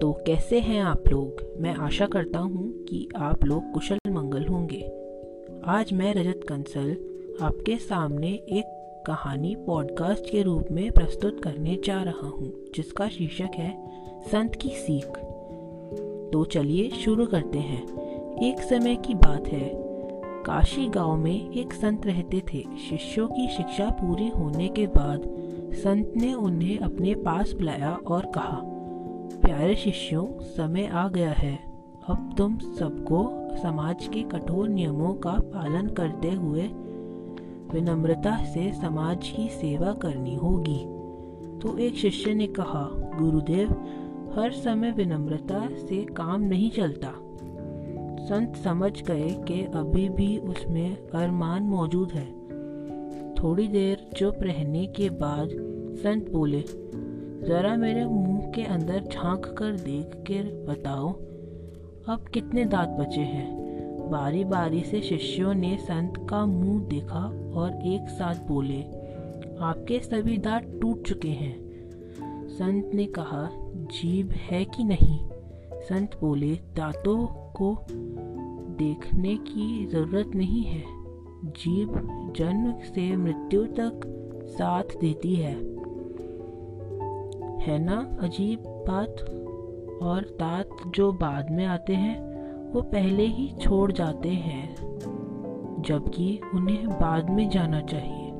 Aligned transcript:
तो 0.00 0.12
कैसे 0.12 0.60
हैं 0.60 0.82
आप 0.82 1.02
लोग? 1.08 1.60
मैं 1.60 1.74
आशा 1.74 2.06
करता 2.06 2.38
हूँ 2.38 2.84
कि 2.84 3.08
आप 3.16 3.44
लोग 3.44 3.72
कुशल 3.72 3.98
मंगल 4.08 4.44
होंगे। 4.44 4.92
आज 5.64 5.92
मैं 5.92 6.14
रजत 6.14 6.40
कंसल 6.48 6.96
आपके 7.42 7.76
सामने 7.76 8.28
एक 8.28 8.64
कहानी 9.06 9.56
पॉडकास्ट 9.66 10.30
के 10.30 10.42
रूप 10.42 10.64
में 10.72 10.92
प्रस्तुत 10.92 11.40
करने 11.40 11.78
जा 11.84 12.02
रहा 12.02 12.28
हूँ, 12.28 12.52
जिसका 12.74 13.08
शीर्षक 13.08 13.50
है, 13.54 13.90
संत 14.32 14.54
की 14.54 14.68
सीख। 14.68 15.06
तो 16.32 16.44
चलिए 16.44 16.90
शुरू 16.90 17.26
करते 17.26 17.58
हैं। 17.58 17.82
एक 18.42 18.60
समय 18.60 18.96
की 18.96 19.14
बात 19.14 19.48
है। 19.48 19.70
काशी 20.42 20.88
गाँव 20.88 21.16
में 21.16 21.52
एक 21.52 21.72
संत 21.72 22.06
रहते 22.06 22.42
थे। 22.54 22.64
शिष्यों 22.90 23.28
की 23.28 23.48
शिक्षा 23.48 23.90
पूरी 23.90 24.28
होने 24.28 24.68
के 24.68 24.86
बाद 24.86 25.22
संत 25.74 26.12
ने 26.16 26.34
उन्हें 26.34 26.78
अपने 26.78 27.14
पास 27.14 27.52
बुलाया 27.52 27.98
और 28.06 28.26
कहा 28.26 28.73
प्यारे 29.44 29.74
शिष्यों, 29.76 30.26
समय 30.40 30.86
आ 30.86 31.08
गया 31.08 31.30
है। 31.30 31.54
अब 32.08 32.34
तुम 32.38 32.58
सबको 32.58 33.48
समाज 33.56 34.06
के 34.06 34.22
कठोर 34.22 34.68
नियमों 34.68 35.14
का 35.14 35.30
पालन 35.30 35.86
करते 35.86 36.30
हुए 36.30 36.62
विनम्रता 37.72 38.44
से 38.44 38.72
समाज 38.72 39.28
की 39.28 39.48
सेवा 39.48 39.92
करनी 39.92 40.34
होगी। 40.34 40.78
तो 41.60 41.78
एक 41.78 41.94
शिष्य 41.94 42.34
ने 42.34 42.46
कहा, 42.46 42.88
गुरुदेव, 43.18 43.70
हर 44.36 44.52
समय 44.52 44.90
विनम्रता 44.90 45.68
से 45.74 46.04
काम 46.04 46.40
नहीं 46.40 46.70
चलता। 46.70 47.12
संत 48.24 48.56
समझ 48.56 49.02
गए 49.02 49.30
कि 49.48 49.62
अभी 49.64 50.08
भी 50.08 50.38
उसमें 50.38 50.96
अरमान 50.96 51.62
मौजूद 51.62 52.12
है। 52.12 52.26
थोड़ी 53.34 53.68
देर 53.68 54.10
चुप 54.16 54.38
रहने 54.42 54.86
के 54.86 55.10
बाद 55.10 55.48
संत 55.96 56.30
बोले, 56.30 56.64
ज़रा 57.46 57.76
मेरे 57.76 58.04
मुँह 58.04 58.33
के 58.54 58.62
अंदर 58.62 59.08
झाँक 59.12 59.54
कर 59.58 59.72
देख 59.72 60.06
कर 60.16 60.66
बताओ, 60.68 61.12
अब 62.08 62.24
कितने 62.34 62.64
दांत 62.64 62.88
बचे 62.88 63.20
हैं? 63.20 63.64
बारी 64.10 64.44
बारी 64.44 64.80
से 64.80 65.00
शिष्यों 65.00 65.54
ने 65.54 65.76
संत 65.76 66.26
का 66.30 66.46
मुँह 66.46 66.84
देखा 66.84 67.52
और 67.54 67.86
एक 67.86 68.08
साथ 68.08 68.34
बोले, 68.34 68.80
आपके 69.60 70.00
सभी 70.00 70.38
दांत 70.38 70.78
टूट 70.82 71.02
चुके 71.02 71.28
हैं। 71.28 71.64
संत 72.48 72.90
ने 72.94 73.06
कहा, 73.06 73.50
जीभ 73.74 74.32
है 74.32 74.64
कि 74.64 74.84
नहीं? 74.84 75.28
संत 75.74 76.10
बोले, 76.20 76.54
दांतों 76.54 77.26
को 77.56 77.78
देखने 78.78 79.36
की 79.36 79.86
ज़रूरत 79.86 80.30
नहीं 80.34 80.62
है। 80.62 80.82
जीभ 81.44 81.90
जन्म 82.36 82.72
से 82.72 83.16
मृत्यु 83.16 83.64
तक 83.64 84.00
साथ 84.46 84.84
देती 85.00 85.34
है। 85.34 85.83
है 87.66 87.78
ना? 87.78 88.16
अजीब 88.20 88.62
बात 88.66 89.20
और 90.02 90.20
दांत 90.22 90.92
जो 90.94 91.12
बाद 91.12 91.50
में 91.50 91.66
आते 91.66 91.94
हैं, 91.94 92.34
वो 92.72 92.82
पहले 92.82 93.26
ही 93.26 93.52
छोड़ 93.60 93.92
जाते 93.92 94.28
हैं, 94.28 94.74
जबकि 95.82 96.40
उन्हें 96.54 96.88
बाद 96.88 97.30
में 97.30 97.50
जाना 97.50 97.80
चाहिए। 97.80 98.30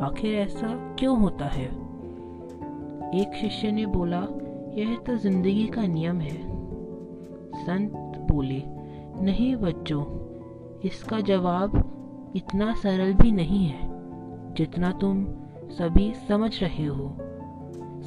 आखिर 0.00 0.34
ऐसा 0.34 0.96
क्यों 0.98 1.20
होता 1.20 1.44
है? 1.44 1.66
एक 3.20 3.34
शिष्य 3.40 3.72
ने 3.72 3.86
बोला, 3.86 4.26
यह 4.74 4.96
तो 4.96 5.16
ज़िंदगी 5.16 5.66
का 5.66 5.86
नियम 5.86 6.20
है। 6.20 6.36
संत 7.54 7.92
बोले, 8.32 8.62
नहीं 9.24 9.56
बच्चों, 9.56 10.04
इसका 10.84 11.20
जवाब 11.20 11.90
इतना 12.36 12.74
सरल 12.74 13.12
भी 13.12 13.32
नहीं 13.32 13.66
है, 13.66 13.88
जितना 14.54 14.92
तुम 14.92 15.24
सभी 15.70 16.12
समझ 16.28 16.62
रहे 16.62 16.86
हो। 16.86 17.16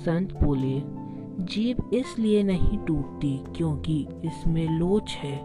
संत 0.08 0.44
बोले 0.44 0.82
जीभ 1.44 1.90
इसलिए 1.94 2.44
नहीं 2.44 2.78
टूटती 2.78 3.44
क्योंकि 3.56 4.08
इसमें 4.26 4.68
लोच 4.68 5.12
है। 5.12 5.36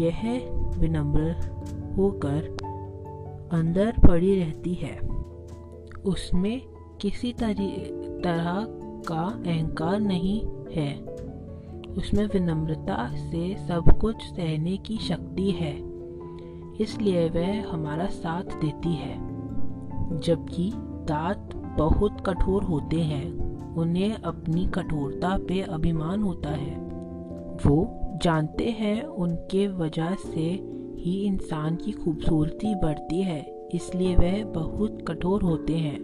यह 0.00 0.50
विनम्र 0.78 1.30
होकर 1.96 2.56
अंदर 3.52 3.94
पड़ी 4.08 4.38
रहती 4.38 4.74
है। 4.74 4.98
उसमें 6.04 6.62
किसी 7.00 7.32
तरह 7.32 8.66
का 9.08 9.42
अहंकार 9.46 10.00
नहीं 10.00 10.42
है। 10.72 10.94
उसमें 11.98 12.26
विनम्रता 12.26 13.16
से 13.16 13.56
सब 13.56 13.98
कुछ 14.00 14.16
सहने 14.16 14.76
की 14.76 14.96
शक्ति 14.96 15.50
है। 15.50 15.76
इसलिए 16.80 17.28
वह 17.28 17.72
हमारा 17.72 18.06
साथ 18.06 18.42
देती 18.42 18.94
है। 18.94 19.14
जबकि 20.20 20.72
दांत 20.76 21.54
बहुत 21.78 22.20
कठोर 22.26 22.62
होते 22.62 23.00
हैं। 23.00 23.41
उन्हें 23.76 24.14
अपनी 24.14 24.66
कठोरता 24.74 25.36
पे 25.48 25.60
अभिमान 25.62 26.22
होता 26.22 26.50
है। 26.50 26.74
वो 27.58 28.18
जानते 28.22 28.70
हैं 28.70 29.02
उनके 29.02 29.66
वजह 29.68 30.14
से 30.24 30.48
ही 30.98 31.14
इंसान 31.26 31.76
की 31.76 31.92
खूबसूरती 31.92 32.74
बढ़ती 32.74 33.22
है, 33.22 33.40
इसलिए 33.74 34.16
वह 34.16 34.44
बहुत 34.52 35.04
कठोर 35.08 35.42
होते 35.42 35.76
हैं। 35.76 35.98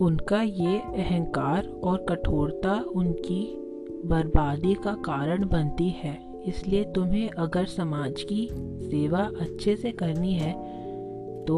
उनका 0.00 0.42
ये 0.42 0.78
अहंकार 0.78 1.66
और 1.84 2.04
कठोरता 2.08 2.74
उनकी 2.94 3.42
बर्बादी 4.04 4.74
का 4.74 4.92
कारण 5.04 5.48
बनती 5.48 5.88
है, 5.96 6.18
इसलिए 6.46 6.84
तुम्हें 6.84 7.28
अगर 7.30 7.64
समाज 7.66 8.22
की 8.22 8.46
सेवा 8.84 9.20
अच्छे 9.40 9.76
से 9.76 9.92
करनी 9.92 10.32
है 10.34 10.52
तो 11.44 11.56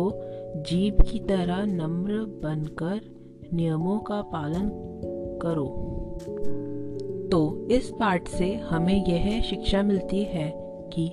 जीव 0.69 1.03
की 1.03 1.19
तरह 1.21 1.65
नम्र 1.67 2.25
बनकर 2.43 3.01
नियमों 3.55 3.99
का 3.99 4.23
पालन 4.23 4.69
करो। 5.43 5.67
तो 7.33 7.67
इस 7.71 7.91
पाठ 7.91 8.29
से 8.29 8.55
हमें 8.55 9.07
यह 9.07 9.43
शिक्षा 9.43 9.83
मिलती 9.83 10.23
है 10.23 10.53
कि 10.93 11.13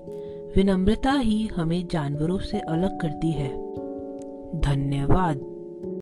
विनम्रता 0.56 1.12
ही 1.12 1.48
हमें 1.48 1.88
जानवरों 1.88 2.40
से 2.40 2.60
अलग 2.60 3.00
करती 3.00 3.32
है। 3.32 3.50
धन्यवाद। 4.60 5.53